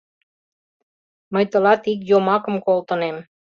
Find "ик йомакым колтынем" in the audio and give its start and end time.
1.91-3.17